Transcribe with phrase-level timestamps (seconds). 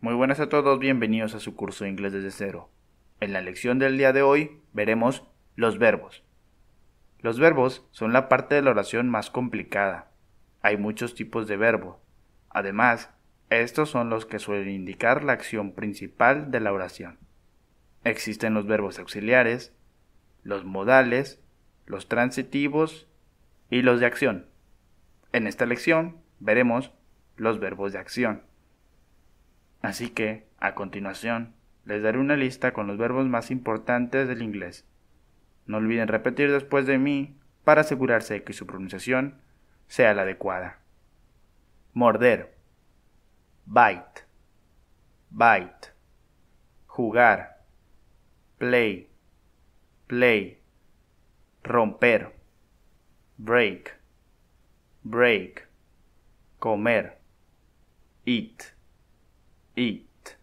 [0.00, 2.70] Muy buenas a todos, bienvenidos a su curso de inglés desde cero.
[3.18, 5.24] En la lección del día de hoy veremos
[5.56, 6.22] los verbos.
[7.18, 10.12] Los verbos son la parte de la oración más complicada.
[10.62, 12.00] Hay muchos tipos de verbo.
[12.48, 13.10] Además,
[13.50, 17.18] estos son los que suelen indicar la acción principal de la oración.
[18.04, 19.74] Existen los verbos auxiliares,
[20.44, 21.42] los modales,
[21.86, 23.08] los transitivos
[23.68, 24.46] y los de acción.
[25.32, 26.92] En esta lección veremos
[27.36, 28.47] los verbos de acción.
[29.82, 34.86] Así que, a continuación, les daré una lista con los verbos más importantes del inglés.
[35.66, 39.40] No olviden repetir después de mí para asegurarse de que su pronunciación
[39.86, 40.80] sea la adecuada.
[41.94, 42.56] Morder.
[43.66, 44.24] Bite.
[45.30, 45.88] Bite.
[46.86, 47.64] Jugar.
[48.58, 49.08] Play.
[50.06, 50.60] Play.
[51.62, 52.34] Romper.
[53.36, 53.98] Break.
[55.04, 55.68] Break.
[56.58, 57.18] Comer.
[58.26, 58.77] Eat
[59.78, 60.36] eat,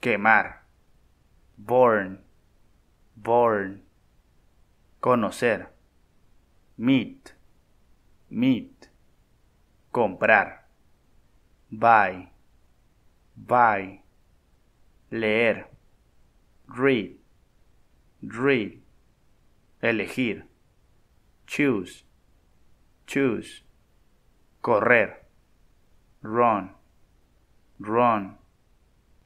[0.00, 0.62] quemar,
[1.58, 2.18] born,
[3.14, 3.82] born,
[5.00, 5.68] conocer,
[6.78, 7.34] meet,
[8.30, 8.88] meet,
[9.92, 10.64] comprar,
[11.70, 12.30] buy,
[13.36, 14.00] buy,
[15.10, 15.66] leer,
[16.68, 17.18] read,
[18.22, 18.80] read,
[19.82, 20.44] elegir,
[21.46, 22.04] choose,
[23.06, 23.62] choose,
[24.62, 25.26] correr,
[26.22, 26.70] run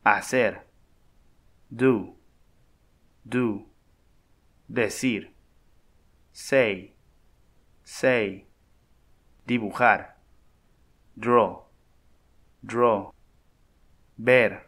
[0.04, 0.62] hacer,
[1.70, 2.14] do,
[3.24, 3.66] do,
[4.68, 5.30] decir,
[6.32, 6.92] say,
[7.84, 8.44] say,
[9.46, 10.06] dibujar,
[11.18, 11.62] draw,
[12.64, 13.12] draw,
[14.18, 14.62] ver,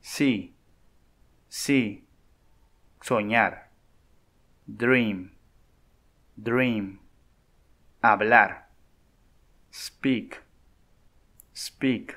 [0.00, 0.54] see,
[1.48, 2.04] see,
[3.00, 3.70] soñar,
[4.66, 5.30] dream,
[6.36, 6.98] dream,
[8.02, 8.66] hablar,
[9.70, 10.42] speak,
[11.54, 12.16] speak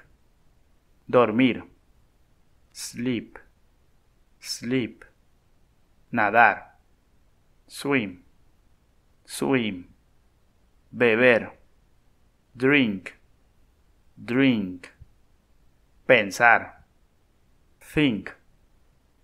[1.12, 1.64] dormir,
[2.72, 3.38] sleep,
[4.40, 5.04] sleep,
[6.12, 6.58] nadar,
[7.68, 8.24] swim,
[9.26, 9.88] swim,
[10.92, 11.52] beber,
[12.56, 13.18] drink,
[14.24, 14.94] drink,
[16.08, 16.86] pensar,
[17.82, 18.34] think,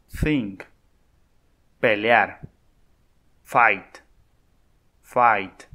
[0.09, 0.67] think,
[1.81, 2.39] pelear,
[3.43, 4.01] fight,
[5.01, 5.67] fight,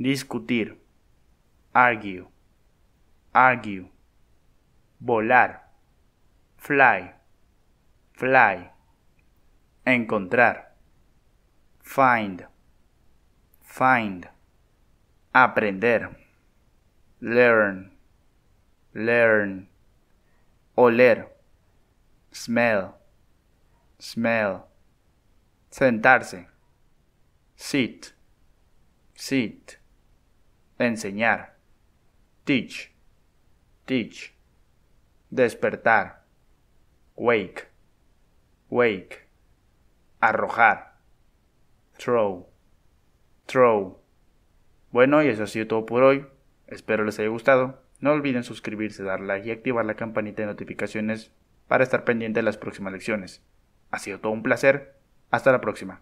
[0.00, 0.74] discutir,
[1.72, 2.26] argue,
[3.32, 3.88] argue
[5.00, 5.60] volar,
[6.56, 7.14] fly,
[8.12, 8.70] fly,
[9.84, 10.72] encontrar,
[11.82, 12.46] find,
[13.62, 14.28] find,
[15.34, 16.16] aprender,
[17.20, 17.90] learn,
[18.94, 19.68] learn,
[20.76, 21.26] oler,
[22.32, 22.96] smell,
[23.98, 24.66] smell,
[25.70, 26.46] sentarse,
[27.54, 28.14] sit,
[29.14, 29.78] sit,
[30.78, 31.50] enseñar,
[32.44, 32.92] teach,
[33.86, 34.35] teach
[35.36, 36.24] despertar,
[37.14, 37.68] wake,
[38.70, 39.28] wake,
[40.20, 40.96] arrojar,
[41.98, 42.48] throw,
[43.46, 44.00] throw.
[44.90, 46.26] Bueno, y eso ha sido todo por hoy.
[46.66, 47.82] Espero les haya gustado.
[48.00, 51.32] No olviden suscribirse, dar like y activar la campanita de notificaciones
[51.68, 53.42] para estar pendiente de las próximas lecciones.
[53.90, 54.96] Ha sido todo un placer.
[55.30, 56.00] Hasta la próxima.